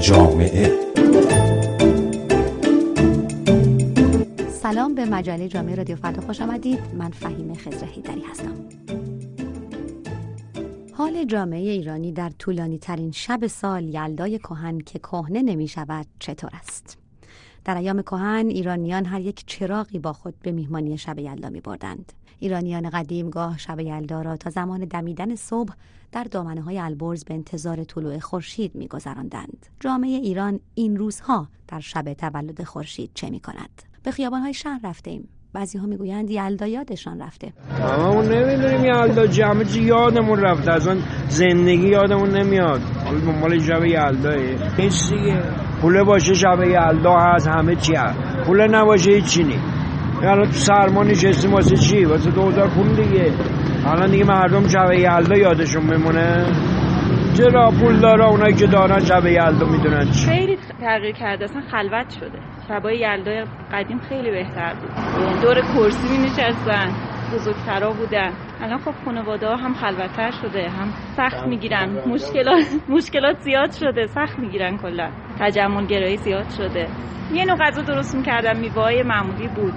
جامعه 0.00 0.72
سلام 4.50 4.94
به 4.94 5.04
مجله 5.04 5.48
جامعه 5.48 5.74
رادیو 5.74 5.96
فردا 5.96 6.20
خوش 6.20 6.40
آمدید 6.40 6.78
من 6.98 7.10
فهیم 7.10 7.54
خزرهیدری 7.54 8.22
هستم 8.30 8.54
حال 10.92 11.24
جامعه 11.24 11.70
ایرانی 11.70 12.12
در 12.12 12.30
طولانی 12.30 12.78
ترین 12.78 13.10
شب 13.10 13.46
سال 13.46 13.84
یلدای 13.84 14.38
کهن 14.38 14.78
که 14.78 14.98
کهنه 14.98 15.42
نمی 15.42 15.68
شود 15.68 16.06
چطور 16.18 16.50
است؟ 16.54 16.98
در 17.64 17.76
ایام 17.76 18.02
کهن 18.02 18.46
ایرانیان 18.48 19.04
هر 19.04 19.20
یک 19.20 19.46
چراغی 19.46 19.98
با 19.98 20.12
خود 20.12 20.34
به 20.42 20.52
میهمانی 20.52 20.98
شب 20.98 21.18
یلدا 21.18 21.48
می 21.48 21.60
بردند. 21.60 22.12
ایرانیان 22.40 22.90
قدیم 22.90 23.30
گاه 23.30 23.58
شب 23.58 23.80
یلدا 23.80 24.22
را 24.22 24.36
تا 24.36 24.50
زمان 24.50 24.84
دمیدن 24.84 25.34
صبح 25.34 25.72
در 26.12 26.24
دامنه 26.24 26.62
های 26.62 26.78
البرز 26.78 27.24
به 27.24 27.34
انتظار 27.34 27.84
طلوع 27.84 28.18
خورشید 28.18 28.74
میگذراندند. 28.74 29.66
جامعه 29.80 30.10
ایران 30.10 30.60
این 30.74 30.96
روزها 30.96 31.48
در 31.68 31.80
شب 31.80 32.12
تولد 32.12 32.62
خورشید 32.62 33.10
چه 33.14 33.30
می 33.30 33.40
کند؟ 33.40 33.82
به 34.02 34.10
خیابان 34.10 34.40
های 34.40 34.54
شهر 34.54 34.80
رفتیم 34.84 35.28
بعضی 35.52 35.78
ها 35.78 35.86
می‌گویند 35.86 36.30
یلدا 36.30 36.66
یادشان 36.66 37.20
رفته. 37.20 37.52
اون 38.12 38.24
نمی‌دونیم 38.24 38.84
یلدا 38.84 39.26
جمعه 39.26 39.64
چی 39.64 39.82
یادمون 39.82 40.38
رفته. 40.40 40.72
از 40.72 40.88
اون 40.88 41.02
زندگی 41.28 41.88
یادمون 41.88 42.30
نمیاد. 42.30 42.80
حالا 42.80 43.20
دنبال 43.20 43.58
شب 43.58 43.84
یلداه 43.84 44.34
هیچ 44.76 45.10
دیگه. 45.10 45.42
پوله 45.82 46.04
باشه 46.04 46.34
شب 46.34 46.60
یلدا 46.60 47.16
هست 47.18 47.48
همه 47.48 47.76
چی 47.76 47.94
هست. 47.94 48.46
پوله 48.46 48.66
نباشه 48.66 49.10
هیچی 49.10 49.44
الان 50.22 50.46
تو 50.46 50.52
سرما 50.52 51.04
نشستیم 51.04 51.52
واسه 51.52 51.76
چی؟ 51.76 52.04
واسه 52.04 52.30
دوزار 52.30 52.68
پول 52.68 52.88
دیگه. 52.88 53.32
الان 53.86 54.10
دیگه 54.10 54.24
مردم 54.24 54.68
شب 54.68 54.92
یلدا 54.92 55.36
یادشون 55.38 55.82
میمونه. 55.84 56.46
چرا 57.36 57.70
پول 57.80 58.00
داره 58.00 58.24
اونایی 58.24 58.54
که 58.54 58.66
دارن 58.66 58.98
شب 58.98 59.26
یلدا 59.26 59.66
می‌دونن 59.66 60.10
چی؟ 60.10 60.26
خیلی 60.30 60.56
تغییر 60.80 61.14
کرده. 61.14 61.44
اصلا 61.44 61.62
خلوت 61.70 62.10
شده. 62.10 62.38
شبای 62.68 62.98
یلدای 62.98 63.44
قدیم 63.72 63.98
خیلی 63.98 64.30
بهتر 64.30 64.74
بود. 64.74 64.90
دور 65.42 65.54
کرسی 65.54 66.08
می 66.18 66.24
نشستن. 66.24 66.88
بزرگترا 67.34 67.92
بودن. 67.92 68.32
الان 68.60 68.78
خب 68.78 68.94
خانواده 69.04 69.46
ها 69.46 69.56
هم 69.56 69.74
خلوتتر 69.74 70.30
شده. 70.30 70.68
هم 70.68 70.88
سخت 71.16 71.46
می‌گیرن. 71.46 71.88
مشکلات 72.06 72.64
مشکلات 72.88 73.38
زیاد 73.40 73.70
شده. 73.72 74.06
سخت 74.06 74.38
می‌گیرن 74.38 74.76
کلا. 74.76 75.10
تجمل 75.40 75.86
گرایی 75.86 76.16
زیاد 76.16 76.50
شده. 76.50 76.88
یه 77.34 77.44
نوع 77.44 77.56
غذا 77.60 77.82
درست 77.82 78.14
می‌کردن. 78.16 78.60
میوه 78.60 79.02
معمولی 79.06 79.48
بود. 79.48 79.74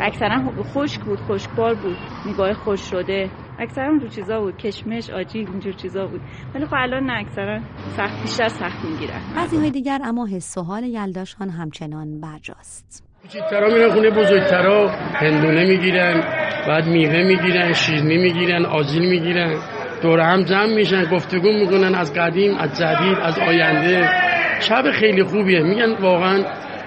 اکثرا 0.00 0.52
خشک 0.74 1.00
بود 1.00 1.20
خشکبار 1.20 1.74
بود 1.74 1.98
میوه 2.24 2.52
خوش 2.54 2.80
شده. 2.80 3.30
اکثرا 3.58 3.88
اونجور 3.88 4.08
چیزا 4.08 4.40
بود 4.40 4.56
کشمش 4.56 5.10
آجیل 5.10 5.48
اینجور 5.50 5.72
چیزا 5.72 6.06
بود. 6.06 6.20
ولی 6.54 6.66
خب 6.66 6.74
الان 6.78 7.04
نه 7.04 7.12
اکثرا 7.12 7.60
سخت 7.96 8.22
بیشتر 8.22 8.48
سخت 8.48 8.84
می‌گیرن 8.84 9.20
بعضی 9.36 9.56
های 9.56 9.70
دیگر 9.70 9.98
اما 10.04 10.26
حس 10.26 10.58
و 10.58 10.62
حال 10.62 10.84
یلداشان 10.84 11.50
همچنان 11.50 12.20
برجاست. 12.20 13.04
کوچیکترا 13.22 13.68
میرن 13.68 13.90
خونه 13.90 14.10
بزرگترا 14.10 14.88
هندونه 15.14 15.64
می‌گیرن 15.68 16.20
بعد 16.68 16.86
میوه 16.86 17.22
می‌گیرن 17.22 17.72
شیرینی 17.72 18.16
می‌گیرن 18.16 18.66
آجیل 18.66 19.08
می‌گیرن. 19.10 19.56
دور 20.02 20.20
هم 20.20 20.42
جمع 20.42 20.74
میشن 20.74 21.04
گفتگو 21.10 21.52
می‌کنن 21.52 21.94
از 21.94 22.14
قدیم 22.14 22.54
از 22.58 22.78
جدید 22.78 23.18
از 23.22 23.38
آینده. 23.38 24.08
شب 24.60 24.90
خیلی 25.00 25.22
خوبیه. 25.22 25.62
میگن 25.62 25.92
واقعا 26.02 26.44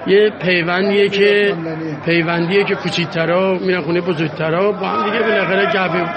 یه 0.07 0.29
پیوندیه 0.41 1.09
که 1.09 1.55
پیوندیه 2.05 2.63
که 2.63 2.75
کوچیکترا 2.75 3.57
میرن 3.61 3.81
خونه 3.81 4.01
بزرگترا 4.01 4.71
با 4.71 4.87
هم 4.87 5.05
دیگه 5.05 5.19
بالاخره 5.19 5.65
گپ 5.65 6.09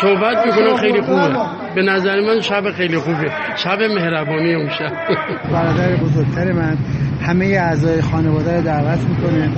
صحبت 0.00 0.46
می‌کنن 0.46 0.76
خیلی 0.76 1.00
خوبه. 1.00 1.36
به 1.74 1.82
نظر 1.82 2.20
من 2.20 2.40
شب 2.40 2.70
خیلی 2.70 2.98
خوبه. 2.98 3.30
شب 3.56 3.82
مهربانی 3.82 4.54
اون 4.54 4.68
شب. 4.68 4.92
برادر 5.52 5.96
بزرگتر 5.96 6.52
من 6.52 6.76
همه 7.26 7.46
اعضای 7.46 8.02
خانواده 8.02 8.56
رو 8.56 8.62
دعوت 8.62 8.98
می‌کنه. 8.98 9.50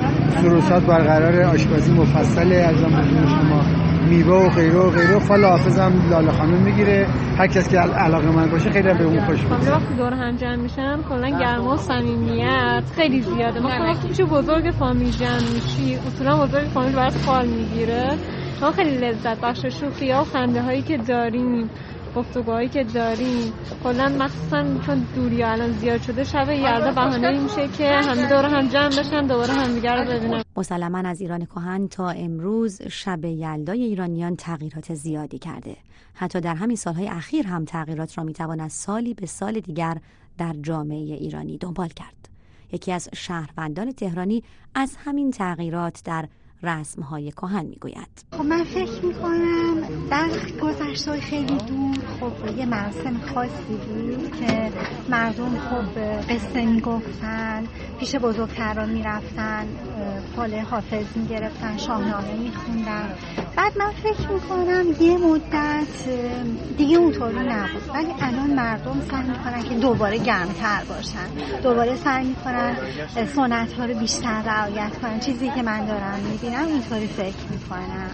سروسات 0.42 0.82
برقرار 0.82 1.42
آشپزی 1.42 1.92
مفصل 1.92 2.52
از 2.52 2.76
شما 2.76 3.77
میوه 4.08 4.46
و 4.46 4.48
غیره 4.48 4.78
و 4.78 4.90
غیره. 4.90 5.18
فال 5.18 5.44
حافظم 5.44 5.92
لاله 6.10 6.32
خانم 6.32 6.62
می‌گیره. 6.62 7.06
هر 7.38 7.46
کس 7.46 7.68
که 7.68 7.78
علاقه 7.78 8.30
من 8.30 8.50
باشه 8.50 8.70
خیلی 8.70 8.88
به 8.88 9.04
اون 9.04 9.20
خوش 9.26 9.44
میاد 9.44 9.68
وقتی 9.68 9.94
دور 9.94 10.14
هم 10.14 10.36
جمع 10.36 10.56
میشن 10.56 10.96
کلا 11.08 11.28
گرما 11.40 11.74
و 11.74 11.76
صمیمیت 11.76 12.84
خیلی 12.96 13.20
زیاده. 13.20 13.60
مثلا 13.60 13.84
وقتی 13.84 14.08
چه 14.08 14.24
بزرگ 14.24 14.70
فامیل 14.78 15.10
جمع 15.10 15.48
میشی. 15.54 15.98
اصولا 16.06 16.46
بزرگ 16.46 16.68
فامیل 16.74 16.92
برات 16.92 17.18
فال 17.18 17.46
می‌گیره. 17.46 18.16
ما 18.62 18.72
خیلی 18.72 18.96
لذت 18.96 19.40
بخش 19.40 19.66
شوخی 19.66 20.10
ها 20.10 20.20
و 20.20 20.24
خنده 20.24 20.62
هایی 20.62 20.82
که 20.82 20.96
داریم. 20.96 21.70
گفتگوهایی 22.18 22.68
که 22.68 22.84
داریم. 22.84 23.52
کلا 23.82 24.08
مخصوصا 24.08 24.62
چون 24.86 25.06
دوری 25.14 25.42
الان 25.42 25.72
زیاد 25.72 26.02
شده 26.02 26.24
شب 26.24 26.50
یلدا 26.50 26.92
بهانه 26.92 27.42
میشه 27.42 27.68
که 27.68 27.88
همه 27.90 28.28
دور 28.28 28.44
هم 28.44 28.68
جمع 28.68 28.88
بشن 28.88 29.26
دوباره 29.26 29.52
همدیگه 29.52 29.92
رو 29.92 30.04
ببینن. 30.10 30.42
مسلما 30.56 30.98
از 30.98 31.20
ایران 31.20 31.44
کهن 31.44 31.88
تا 31.88 32.10
امروز 32.10 32.82
شب 32.82 33.24
یلدای 33.24 33.82
ایرانیان 33.82 34.36
تغییرات 34.36 34.94
زیادی 34.94 35.38
کرده. 35.38 35.76
حتی 36.14 36.40
در 36.40 36.54
همین 36.54 36.76
سالهای 36.76 37.08
اخیر 37.08 37.46
هم 37.46 37.64
تغییرات 37.64 38.18
را 38.18 38.24
می‌توان 38.24 38.60
از 38.60 38.72
سالی 38.72 39.14
به 39.14 39.26
سال 39.26 39.60
دیگر 39.60 39.98
در 40.38 40.54
جامعه 40.62 40.96
ایرانی 40.96 41.58
دنبال 41.58 41.88
کرد. 41.88 42.28
یکی 42.72 42.92
از 42.92 43.08
شهروندان 43.14 43.92
تهرانی 43.92 44.42
از 44.74 44.96
همین 45.04 45.30
تغییرات 45.30 46.02
در 46.04 46.28
رسم 46.62 47.02
های 47.02 47.30
کهن 47.30 47.66
می‌گوید. 47.66 48.24
خب 48.32 48.44
من 48.44 48.64
فکر 48.64 49.04
می‌کنم 49.04 49.80
در 50.10 50.28
گذشته 50.62 51.20
خیلی 51.20 51.56
دور. 51.56 51.96
خب 52.20 52.58
یه 52.58 52.66
مراسم 52.66 53.20
خاصی 53.34 53.74
بود 53.88 54.40
که 54.40 54.72
مردم 55.08 55.58
خب 55.58 56.00
قصه 56.34 56.66
می‌گفتن 56.66 57.64
پیش 58.00 58.14
بزرگتران 58.16 58.90
می‌رفتن 58.90 59.66
فال 60.36 60.54
حافظ 60.54 61.06
می‌گرفتن 61.16 61.76
شاهنامه 61.76 62.32
میخوندن. 62.32 63.14
بعد 63.56 63.78
من 63.78 63.90
فکر 63.90 64.30
می‌کنم 64.30 64.84
یه 65.00 65.18
مدت 65.18 66.08
دیگه 66.78 66.96
اونطوری 66.96 67.36
نبود. 67.36 67.82
ولی 67.94 68.14
الان 68.20 68.50
مردم 68.54 69.00
سعی 69.10 69.28
می‌کنن 69.28 69.62
که 69.62 69.74
دوباره 69.74 70.18
گرمتر 70.18 70.82
باشن. 70.88 71.60
دوباره 71.62 71.96
سعی 71.96 72.26
می‌کنن 72.26 72.76
سنت 73.34 73.72
ها 73.72 73.84
رو 73.84 73.94
بیشتر 73.98 74.42
رعایت 74.42 74.98
کنن. 75.02 75.20
چیزی 75.20 75.50
که 75.50 75.62
من 75.62 75.86
دارم 75.86 76.20
می‌بینم 76.30 76.47
اینطوری 76.54 77.06
فکر 77.06 77.50
می‌کنم 77.50 78.10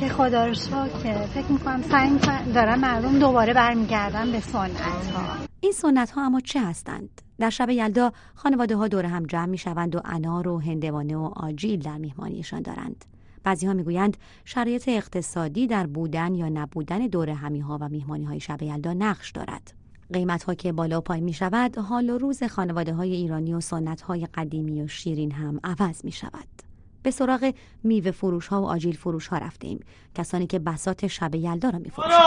که 0.00 0.08
خدا 0.08 0.46
رو 0.46 0.54
که 1.02 1.14
فکر 1.34 1.52
می‌کنم 1.52 1.82
سعی 1.82 2.18
دارن 2.54 2.78
مردم 2.78 3.18
دوباره 3.18 3.54
برمیگردن 3.54 4.32
به 4.32 4.40
سنت 4.40 4.80
ها 4.80 5.46
این 5.60 5.72
سنت 5.72 6.10
ها 6.10 6.26
اما 6.26 6.40
چه 6.40 6.60
هستند؟ 6.60 7.22
در 7.38 7.50
شب 7.50 7.70
یلدا 7.70 8.12
خانواده 8.34 8.76
ها 8.76 8.88
دور 8.88 9.06
هم 9.06 9.26
جمع 9.26 9.46
می 9.46 9.58
شوند 9.58 9.96
و 9.96 10.00
انار 10.04 10.48
و 10.48 10.60
هندوانه 10.60 11.16
و 11.16 11.30
آجیل 11.36 11.80
در 11.80 11.98
میهمانیشان 11.98 12.62
دارند. 12.62 13.04
بعضی 13.44 13.66
ها 13.66 13.72
می‌گویند 13.72 14.16
شرایط 14.44 14.88
اقتصادی 14.88 15.66
در 15.66 15.86
بودن 15.86 16.34
یا 16.34 16.48
نبودن 16.48 16.98
دور 16.98 17.30
همی 17.30 17.60
ها 17.60 17.78
و 17.80 17.88
میهمانی 17.88 18.24
های 18.24 18.40
شب 18.40 18.62
یلدا 18.62 18.92
نقش 18.92 19.30
دارد. 19.30 19.74
قیمت 20.12 20.44
ها 20.44 20.54
که 20.54 20.72
بالا 20.72 21.00
پای 21.00 21.20
می 21.20 21.32
شود 21.32 21.78
حال 21.78 22.10
و 22.10 22.18
روز 22.18 22.42
خانواده 22.42 22.94
های 22.94 23.12
ایرانی 23.12 23.54
و 23.54 23.60
سنت 23.60 24.00
های 24.00 24.26
قدیمی 24.34 24.82
و 24.82 24.86
شیرین 24.86 25.32
هم 25.32 25.60
عوض 25.64 26.04
می 26.04 26.12
شود. 26.12 26.55
به 27.06 27.12
سراغ 27.12 27.52
میوه 27.84 28.10
فروش 28.10 28.48
ها 28.48 28.62
و 28.62 28.68
آجیل 28.68 28.96
فروش 28.96 29.28
ها 29.28 29.38
رفتیم 29.38 29.84
کسانی 30.18 30.46
که 30.46 30.58
بسات 30.58 31.06
شب 31.06 31.34
یلدا 31.34 31.70
را 31.70 31.78
می 31.78 31.90
فروشند. 31.90 32.20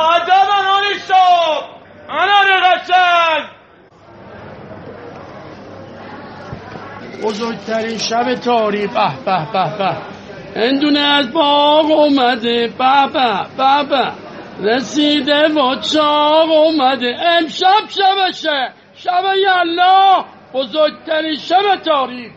بزرگترین 7.23 7.97
شب 7.97 8.35
تاریخ. 8.35 8.93
به 8.93 9.25
به 9.25 9.47
به 9.53 9.77
به. 9.77 9.97
هندونه 10.61 10.99
از 10.99 11.33
باغ 11.33 11.91
اومده. 11.91 12.67
به 12.67 13.07
به 13.13 13.45
به 13.57 13.83
به. 13.89 14.11
رسیده 14.63 15.47
و 15.47 15.75
چاق 15.75 16.51
اومده. 16.51 17.15
امشب 17.21 17.89
شبشه 17.89 18.73
شب 18.95 19.23
یلا 19.37 20.25
بزرگترین 20.53 21.35
شب 21.35 21.75
تاریخ. 21.85 22.31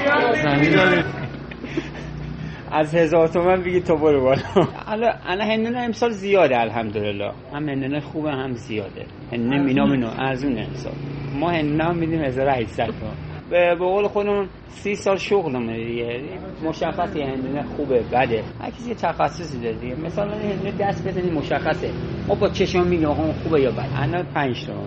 از 2.72 2.94
هزار 2.94 3.28
تومن 3.28 3.62
بگی 3.62 3.80
تو 3.80 3.96
برو 3.96 4.20
بالا. 4.20 4.40
الان 4.86 5.12
الان 5.26 5.50
هندونه 5.50 5.78
امسال 5.78 6.10
زیاده 6.10 6.60
الحمدلله. 6.60 7.32
هم 7.52 7.68
هندونه 7.68 8.00
خوبه 8.00 8.30
هم 8.30 8.52
زیاده. 8.52 9.06
هندونه 9.32 9.62
مینا 9.62 9.86
مینو 9.86 10.10
ارزونه 10.18 10.60
امسال. 10.60 10.92
ما 11.40 11.50
هندونه 11.50 11.84
هم 11.84 11.96
میدیم 11.96 12.22
1800 12.22 12.86
تومن 12.86 13.12
به 13.50 13.74
قول 13.74 14.06
خودمون 14.06 14.48
سی 14.68 14.94
سال 14.94 15.16
شغلمونه 15.16 15.84
دیگه. 15.84 16.20
مشخصی 16.64 17.22
هندونه 17.22 17.62
خوبه 17.62 18.00
بده. 18.12 18.42
هر 18.60 18.70
کسی 18.70 18.94
تخصصی 18.94 19.60
داره 19.60 19.74
دیگه. 19.74 19.94
مثلا 19.94 20.32
هندونه 20.32 20.72
دست 20.80 21.08
بزنی 21.08 21.30
مشخصه. 21.30 21.90
ما 22.28 22.34
با 22.34 22.48
چشم 22.48 22.86
میگم 22.86 23.32
خوبه 23.32 23.60
یا 23.60 23.70
بد 23.70 23.88
الان 23.96 24.26
5 24.34 24.66
تومن 24.66 24.86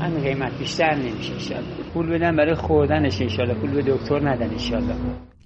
همین 0.00 0.20
قیمت 0.20 0.58
بیشتر 0.58 0.94
نمیشه 0.94 1.32
انشالله 1.32 1.84
پول 1.94 2.06
بدن 2.06 2.36
برای 2.36 2.54
خوردنش 2.54 3.22
انشالله 3.22 3.54
پول 3.54 3.70
به 3.70 3.82
دکتر 3.82 4.28
ندن 4.28 4.50
انشالله 4.50 4.94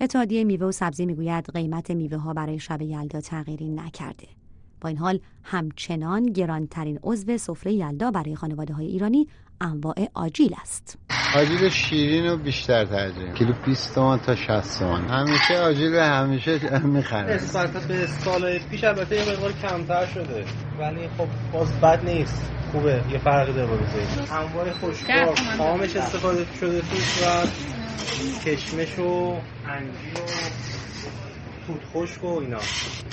اتحادیه 0.00 0.44
میوه 0.44 0.66
و 0.66 0.72
سبزی 0.72 1.06
می‌گوید 1.06 1.50
قیمت 1.54 1.90
میوه 1.90 2.16
ها 2.16 2.32
برای 2.32 2.58
شب 2.58 2.82
یلدا 2.82 3.20
تغییری 3.20 3.68
نکرده. 3.68 4.26
با 4.80 4.88
این 4.88 4.98
حال 4.98 5.18
همچنان 5.42 6.26
گرانترین 6.26 6.98
عضو 7.02 7.36
سفره 7.36 7.72
یلدا 7.72 8.10
برای 8.10 8.34
خانواده 8.34 8.74
های 8.74 8.86
ایرانی 8.86 9.26
انواع 9.60 9.94
آجیل 10.14 10.54
است. 10.60 10.98
آجیل 11.34 11.68
شیرین 11.68 12.26
رو 12.26 12.36
بیشتر 12.36 12.84
ترجیح 12.84 13.32
کیلو 13.32 13.52
20 13.66 13.94
تومن 13.94 14.18
تا 14.18 14.34
60 14.34 14.78
تومن 14.78 15.08
همیشه 15.08 15.58
آجیل 15.58 15.94
همیشه 15.94 16.78
می‌خرم. 16.84 17.26
نسبت 17.26 17.70
به 17.70 18.06
سال 18.06 18.58
پیش 18.58 18.84
البته 18.84 19.16
یه 19.16 19.22
مقدار 19.22 19.52
کمتر 19.52 20.06
شده. 20.06 20.44
ولی 20.78 21.08
خب 21.18 21.26
باز 21.52 21.80
بد 21.80 22.04
نیست. 22.04 22.50
خوبه. 22.72 23.00
یه 23.10 23.18
فرقی 23.18 23.52
داره 23.52 23.66
با 23.66 23.76
انواع 24.36 24.70
خوشبار 24.70 25.34
خامش 25.58 25.96
استفاده 25.96 26.46
شده 26.60 26.80
توش 26.80 27.22
و 27.22 27.46
کشمش 28.44 28.98
و 28.98 29.36
انجیر 29.68 30.14
و 30.14 31.66
توت 31.66 31.80
خشک 31.94 32.24
و 32.24 32.38
اینا. 32.38 32.58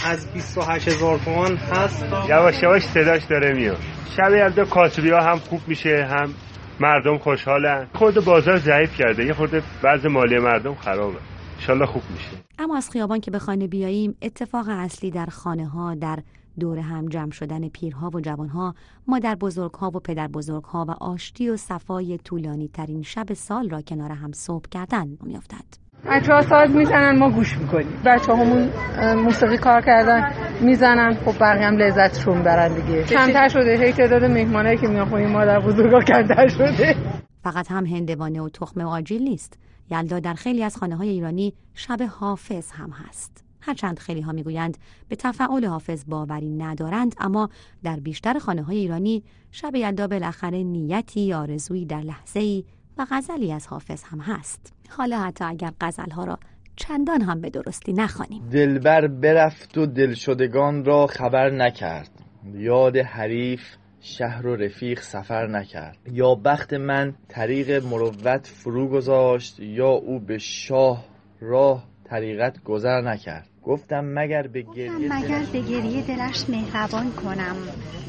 از 0.05 0.33
28 0.33 0.87
هزار 0.87 1.19
تومان 1.25 1.57
هست 1.57 2.05
یواش 2.29 2.63
یواش 2.63 2.83
صداش 2.83 3.23
داره 3.29 3.53
میاد. 3.53 3.77
شب 4.17 4.33
یلدا 4.33 4.65
کاسبی 4.65 5.09
ها 5.09 5.19
هم 5.19 5.39
خوب 5.39 5.61
میشه 5.67 6.07
هم 6.09 6.33
مردم 6.81 7.17
خوشحالن. 7.17 7.87
خود 7.93 8.25
بازار 8.25 8.57
ضعیف 8.57 8.95
کرده. 8.97 9.25
یه 9.25 9.33
خورده 9.33 9.63
بعض 9.81 10.05
مالی 10.05 10.39
مردم 10.39 10.75
خرابه. 10.75 11.17
انشالله 11.55 11.85
خوب 11.85 12.03
میشه. 12.11 12.31
اما 12.59 12.77
از 12.77 12.89
خیابان 12.89 13.19
که 13.19 13.31
به 13.31 13.39
خانه 13.39 13.67
بیاییم 13.67 14.15
اتفاق 14.21 14.65
اصلی 14.69 15.11
در 15.11 15.25
خانه 15.25 15.67
ها 15.67 15.95
در 15.95 16.19
دور 16.59 16.79
هم 16.79 17.09
جمع 17.09 17.31
شدن 17.31 17.69
پیرها 17.69 18.09
و 18.13 18.21
جوانها 18.21 18.75
مادر 19.07 19.35
بزرگها 19.35 19.87
و 19.87 19.99
پدر 19.99 20.27
بزرگها 20.27 20.85
و 20.85 20.91
آشتی 20.91 21.49
و 21.49 21.57
صفای 21.57 22.17
طولانی 22.17 22.67
ترین 22.67 23.01
شب 23.03 23.33
سال 23.33 23.69
را 23.69 23.81
کنار 23.81 24.11
هم 24.11 24.31
صبح 24.31 24.69
کردن 24.71 25.17
میافتد. 25.23 25.90
بچه 26.05 26.33
ها 26.33 26.41
ساز 26.41 26.75
می‌زنن 26.75 27.19
ما 27.19 27.29
گوش 27.29 27.57
می‌کنیم. 27.57 28.01
بچه 28.05 28.33
همون 28.33 28.69
موسیقی 29.15 29.57
کار 29.57 29.81
کردن 29.81 30.31
می‌زنن. 30.61 31.13
خب 31.13 31.39
بقیه 31.39 31.67
هم 31.67 31.77
لذتشون 31.77 32.43
برن 32.43 32.73
دیگه. 32.73 33.03
کمتر 33.03 33.47
شده. 33.47 33.77
هی 33.85 33.91
تعداد 33.91 34.23
مهمانایی 34.23 34.77
که 34.77 34.87
میان 34.87 35.09
خونی 35.09 35.25
مادر 35.25 35.59
بزرگا 35.59 35.99
کمتر 35.99 36.47
شده. 36.47 36.95
فقط 37.43 37.71
هم 37.71 37.85
هندوانه 37.85 38.41
و 38.41 38.49
تخم 38.49 38.81
آجیل 38.81 39.23
نیست. 39.23 39.59
یلدا 39.91 40.19
در 40.19 40.33
خیلی 40.33 40.63
از 40.63 40.77
خانه 40.77 40.95
های 40.95 41.09
ایرانی 41.09 41.53
شب 41.73 42.01
حافظ 42.19 42.71
هم 42.71 42.89
هست. 42.89 43.43
هرچند 43.61 43.99
خیلی 43.99 44.21
ها 44.21 44.31
می‌گویند 44.31 44.77
به 45.09 45.15
تفعال 45.15 45.65
حافظ 45.65 46.05
باوری 46.07 46.49
ندارند 46.49 47.15
اما 47.19 47.49
در 47.83 47.95
بیشتر 47.95 48.39
خانه 48.39 48.63
های 48.63 48.77
ایرانی 48.77 49.23
شب 49.51 49.75
یلدا 49.75 50.07
بالاخره 50.07 50.63
نیتی 50.63 51.33
آرزویی 51.33 51.85
در 51.85 52.01
لحظه 52.01 52.39
ای 52.39 52.63
و 52.97 53.07
غزلی 53.11 53.53
از 53.53 53.67
حافظ 53.67 54.03
هم 54.03 54.19
هست. 54.19 54.73
حالا 54.89 55.19
حتی 55.19 55.45
اگر 55.45 55.71
غزل 55.81 56.09
ها 56.09 56.23
را 56.23 56.39
چندان 56.75 57.21
هم 57.21 57.41
به 57.41 57.49
درستی 57.49 57.93
نخوانیم. 57.93 58.49
دلبر 58.49 59.07
برفت 59.07 59.77
و 59.77 59.85
دلشدگان 59.85 60.85
را 60.85 61.07
خبر 61.07 61.49
نکرد. 61.49 62.09
یاد 62.53 62.97
حریف 62.97 63.61
شهر 64.01 64.47
و 64.47 64.55
رفیق 64.55 65.01
سفر 65.01 65.47
نکرد. 65.47 65.97
یا 66.11 66.35
بخت 66.35 66.73
من 66.73 67.13
طریق 67.27 67.85
مروت 67.85 68.47
فرو 68.47 68.87
گذاشت 68.87 69.59
یا 69.59 69.89
او 69.89 70.19
به 70.19 70.37
شاه 70.37 71.05
راه 71.41 71.83
طریقت 72.03 72.63
گذر 72.63 73.01
نکرد. 73.01 73.47
گفتم 73.63 74.05
مگر 74.05 74.47
به 74.47 74.61
گریه 74.61 75.13
مگر 75.19 75.45
به 75.53 75.59
گریه 75.59 76.01
دلش 76.07 76.49
مهربان 76.49 77.11
کنم 77.11 77.55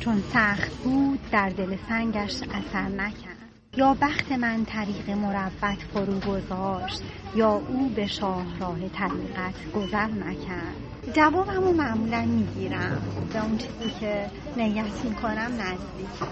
چون 0.00 0.22
سخت 0.32 0.72
بود 0.84 1.18
در 1.32 1.48
دل 1.48 1.76
سنگش 1.88 2.34
اثر 2.54 2.88
نکرد. 2.88 3.31
یا 3.76 3.96
بخت 4.00 4.32
من 4.32 4.64
طریق 4.64 5.10
مروت 5.10 5.78
فرو 5.92 6.20
گذاشت 6.20 7.02
یا 7.34 7.50
او 7.50 7.88
به 7.88 8.06
شاهراه 8.06 8.88
طریقت 8.88 9.72
گذر 9.74 10.06
نکرد 10.06 10.76
جوابمو 11.14 11.72
معمولا 11.72 12.24
می‌گیرم 12.24 13.02
به 13.32 13.44
اون 13.44 13.58
چیزی 13.58 13.90
که 14.00 14.30
نیت 14.56 15.04
می‌کنم 15.04 15.50
نزدیک. 15.58 16.28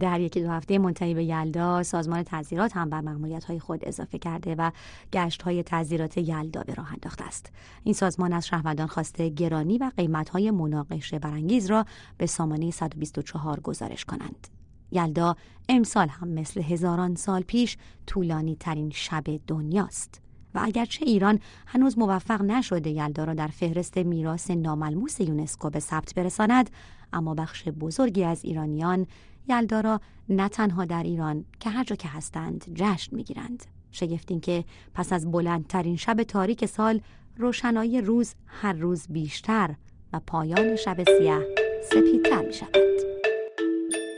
در 0.00 0.20
یکی 0.20 0.42
دو 0.42 0.50
هفته 0.50 0.78
منتهی 0.78 1.14
به 1.14 1.24
یلدا 1.24 1.82
سازمان 1.82 2.22
تعذیرات 2.22 2.76
هم 2.76 2.90
بر 2.90 3.00
مأموریت 3.00 3.44
های 3.44 3.58
خود 3.58 3.80
اضافه 3.84 4.18
کرده 4.18 4.54
و 4.54 4.70
گشت 5.12 5.42
های 5.42 5.62
تعذیرات 5.62 6.18
یلدا 6.18 6.62
به 6.62 6.74
راه 6.74 6.92
انداخته 6.92 7.24
است. 7.24 7.52
این 7.84 7.94
سازمان 7.94 8.32
از 8.32 8.46
شهروندان 8.46 8.86
خواسته 8.86 9.28
گرانی 9.28 9.78
و 9.78 9.90
قیمت 9.96 10.28
های 10.28 10.50
مناقشه 10.50 11.18
برانگیز 11.18 11.66
را 11.66 11.84
به 12.18 12.26
سامانه 12.26 12.70
124 12.70 13.60
گزارش 13.60 14.04
کنند. 14.04 14.55
یلدا 14.90 15.36
امسال 15.68 16.08
هم 16.08 16.28
مثل 16.28 16.62
هزاران 16.62 17.14
سال 17.14 17.42
پیش 17.42 17.76
طولانی 18.06 18.56
ترین 18.60 18.90
شب 18.90 19.24
دنیاست 19.46 20.20
و 20.54 20.60
اگرچه 20.62 21.04
ایران 21.04 21.40
هنوز 21.66 21.98
موفق 21.98 22.42
نشده 22.42 22.90
یلدا 22.90 23.24
را 23.24 23.34
در 23.34 23.48
فهرست 23.48 23.98
میراث 23.98 24.50
ناملموس 24.50 25.20
یونسکو 25.20 25.70
به 25.70 25.80
ثبت 25.80 26.14
برساند 26.14 26.70
اما 27.12 27.34
بخش 27.34 27.68
بزرگی 27.68 28.24
از 28.24 28.44
ایرانیان 28.44 29.06
یلدا 29.48 29.80
را 29.80 30.00
نه 30.28 30.48
تنها 30.48 30.84
در 30.84 31.02
ایران 31.02 31.44
که 31.60 31.70
هر 31.70 31.84
جا 31.84 31.96
که 31.96 32.08
هستند 32.08 32.64
جشن 32.74 33.16
می‌گیرند 33.16 33.64
شگفتین 33.90 34.40
که 34.40 34.64
پس 34.94 35.12
از 35.12 35.30
بلندترین 35.30 35.96
شب 35.96 36.22
تاریک 36.22 36.66
سال 36.66 37.00
روشنایی 37.36 38.00
روز 38.00 38.34
هر 38.46 38.72
روز 38.72 39.06
بیشتر 39.08 39.74
و 40.12 40.20
پایان 40.26 40.76
شب 40.76 41.04
سیاه 41.18 41.42
سپیدتر 41.90 42.46
می 42.46 42.52
شود. 42.52 42.76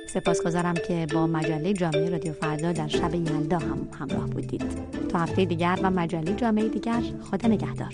سپاسگزارم 0.08 0.74
که 0.74 1.06
با 1.14 1.26
مجله 1.26 1.72
جامعه 1.72 2.10
رادیو 2.10 2.32
فردا 2.32 2.72
در 2.72 2.88
شب 2.88 3.14
یلدا 3.14 3.58
هم 3.58 3.88
همراه 3.98 4.26
بودید. 4.26 4.64
تا 5.08 5.18
هفته 5.18 5.44
دیگر 5.44 5.78
و 5.82 5.90
مجله 5.90 6.32
جامعه 6.32 6.68
دیگر 6.68 7.02
خدا 7.30 7.48
نگهدار. 7.48 7.92